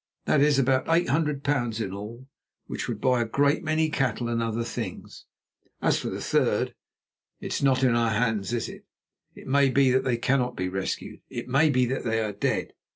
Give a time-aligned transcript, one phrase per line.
[0.25, 2.25] That is about eight hundred pounds in all,
[2.65, 5.25] which would buy a great many cattle and other things.
[5.79, 6.73] As for the third,
[7.39, 8.87] it is not in our hands, is it?
[9.35, 12.73] It may be that they cannot be rescued, it may be that they are dead.